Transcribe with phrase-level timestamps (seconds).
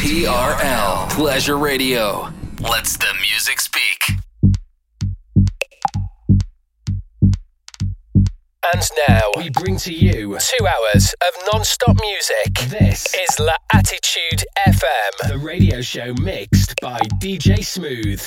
[0.00, 2.30] TRL Pleasure Radio.
[2.58, 3.98] Let's the music speak.
[8.72, 12.70] And now we bring to you two hours of non-stop music.
[12.70, 18.26] This is La Attitude FM, the radio show mixed by DJ Smooth.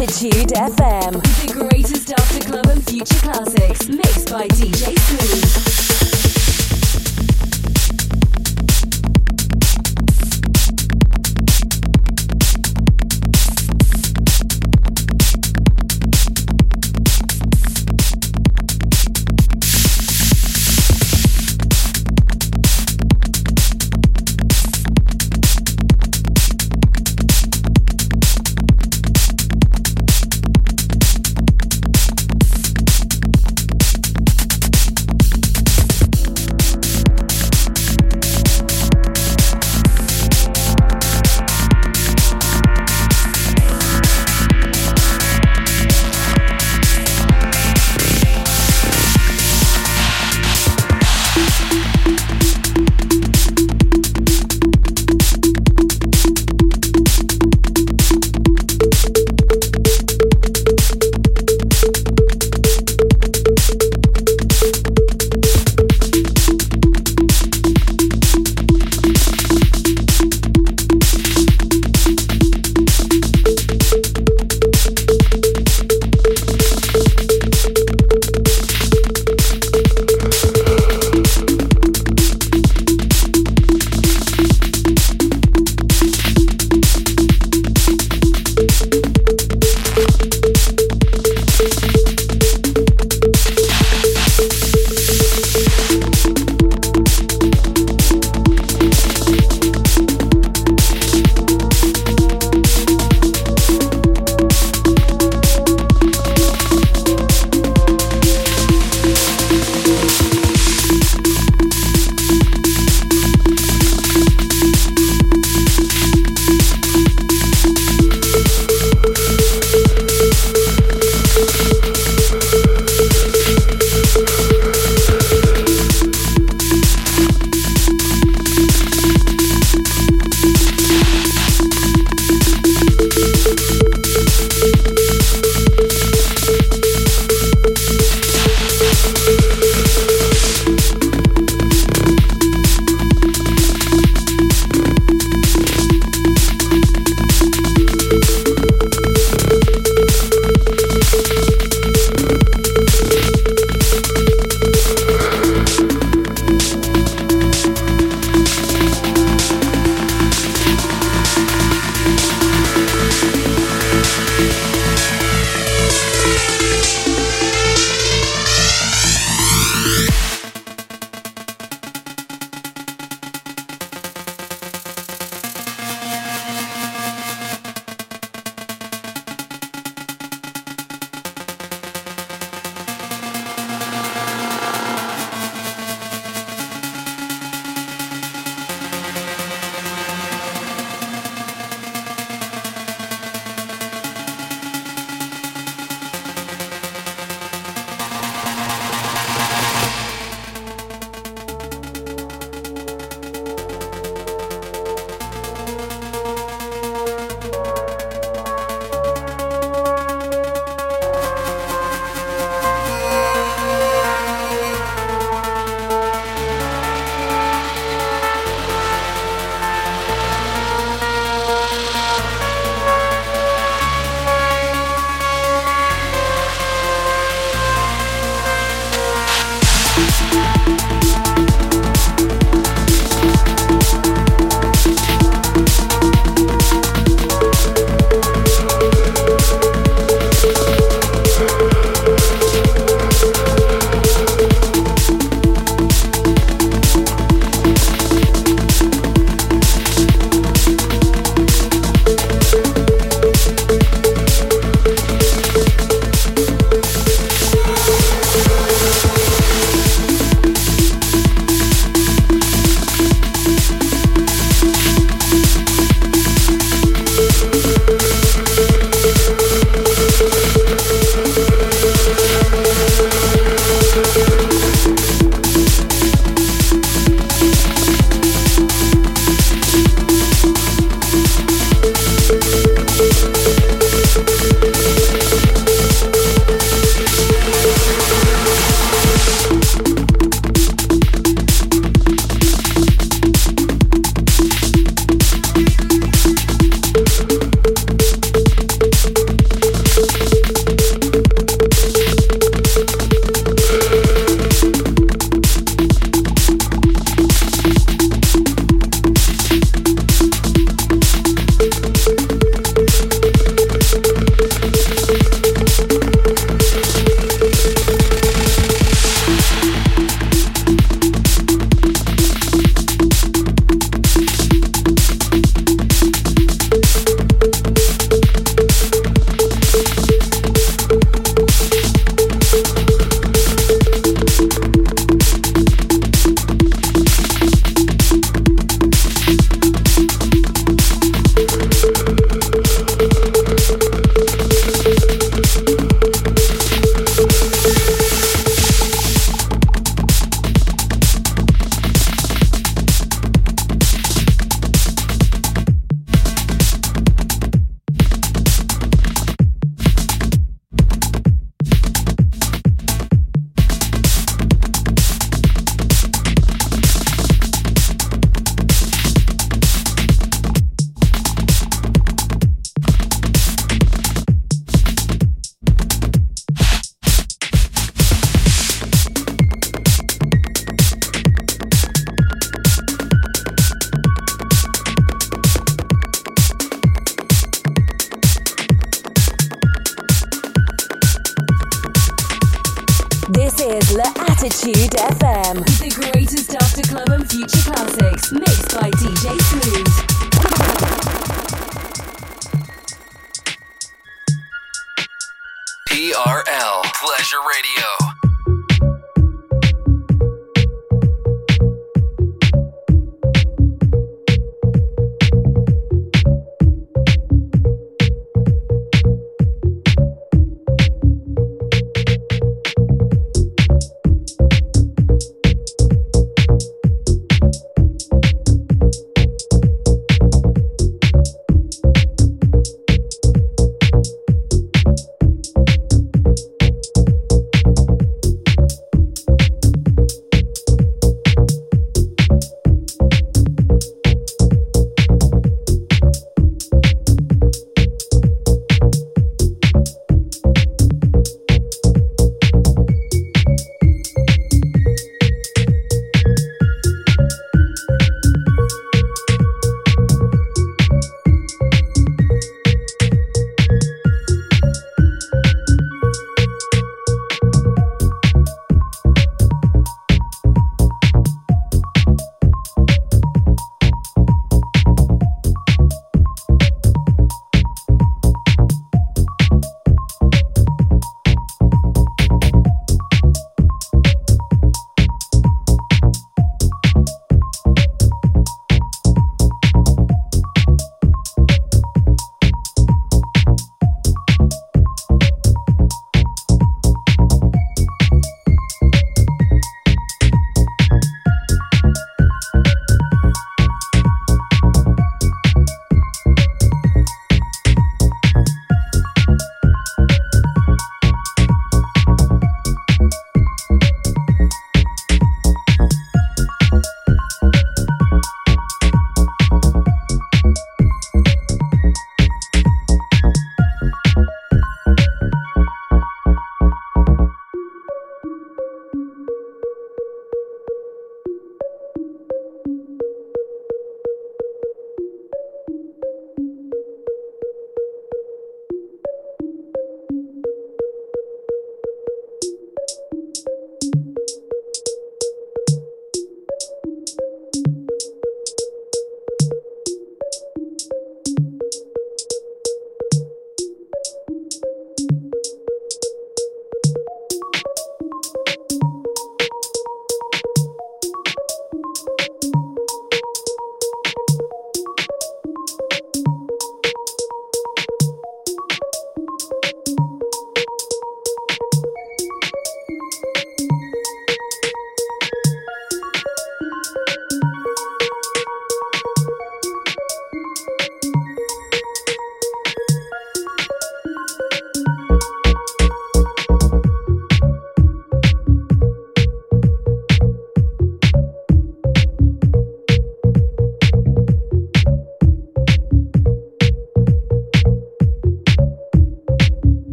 [0.00, 1.20] L'Attitude FM.
[1.44, 4.09] The greatest after club and future classics.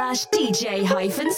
[0.00, 1.30] Slash DJ hyphen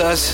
[0.00, 0.29] us?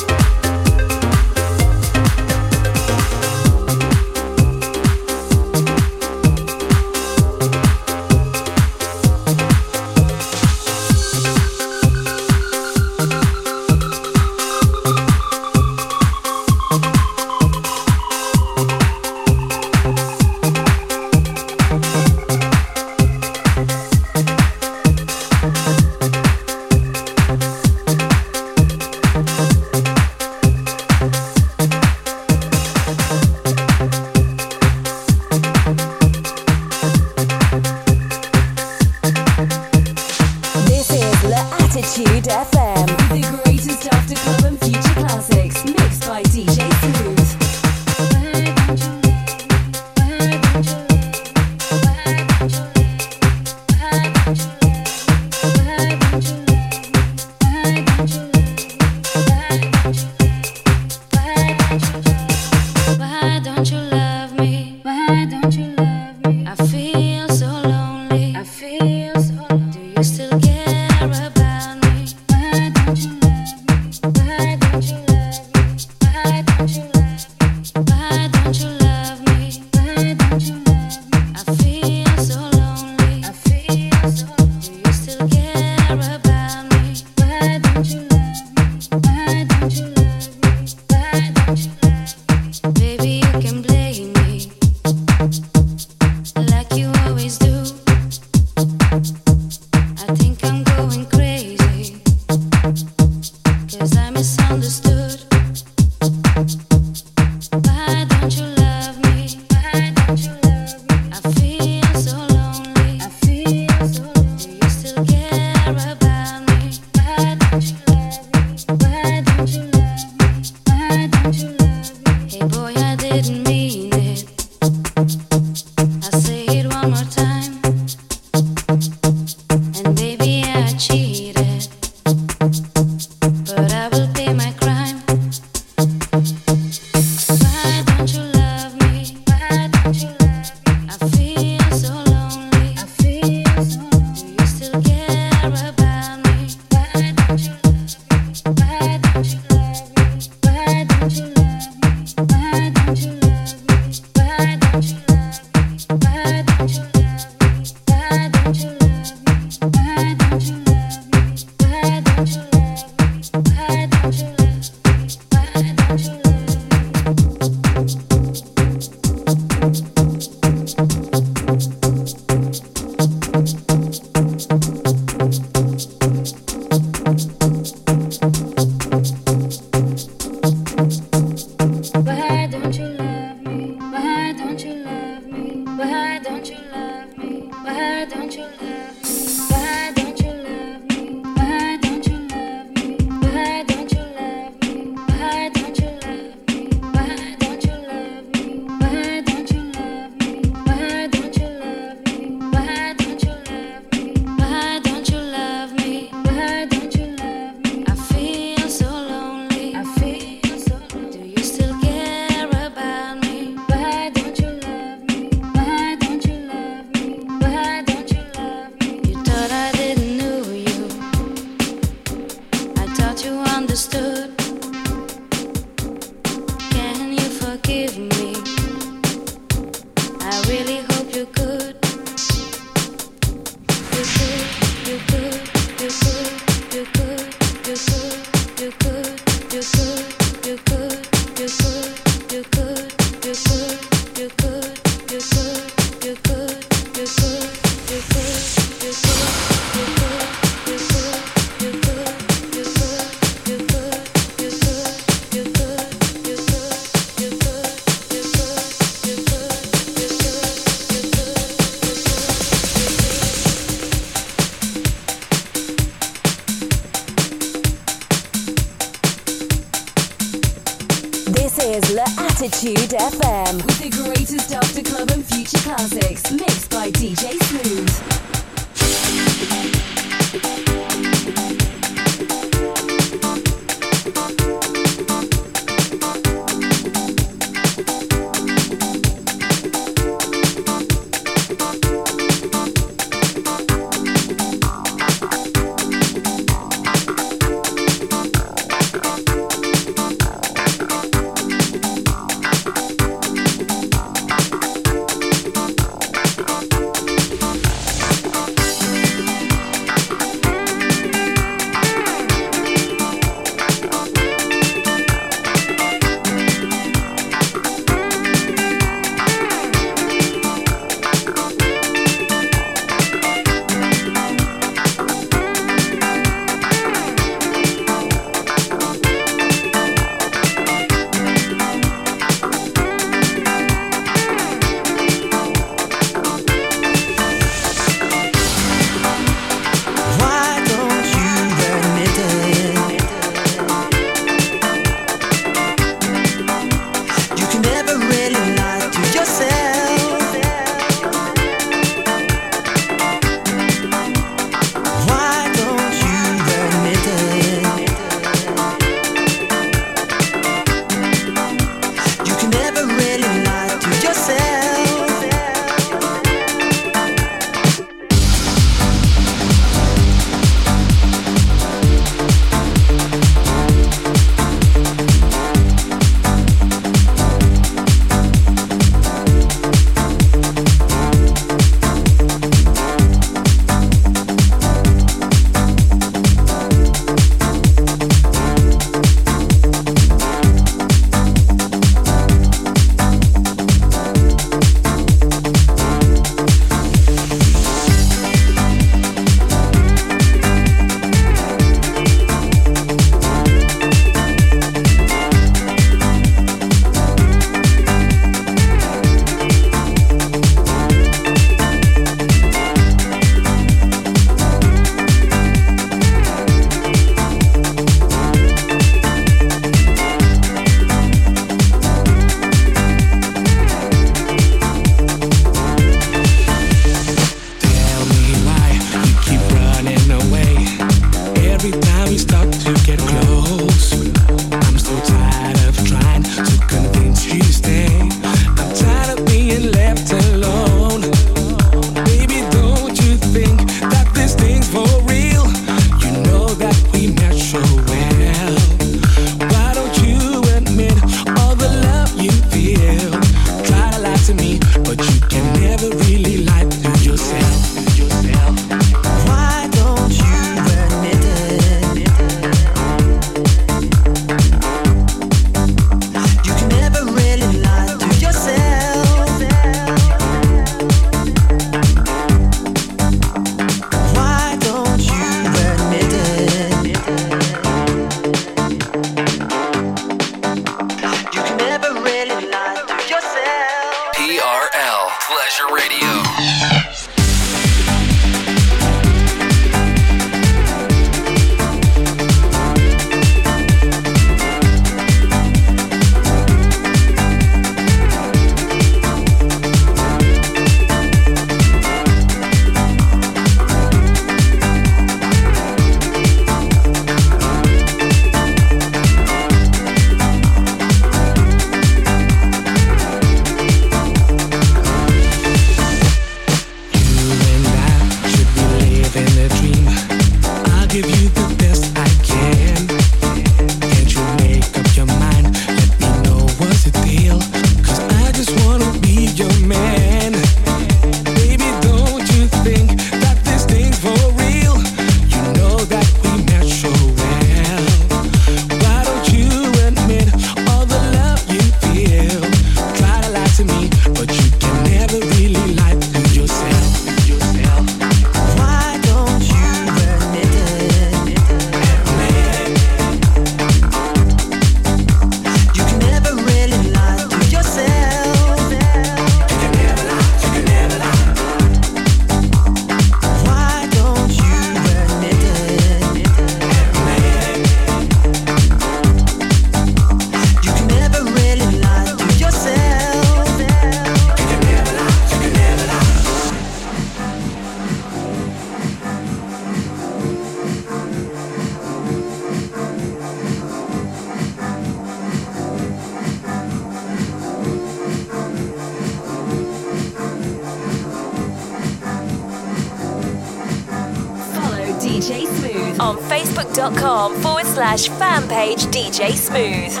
[599.11, 600.00] DJ Smooth